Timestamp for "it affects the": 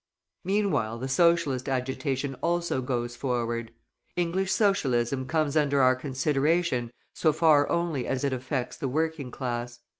8.23-8.89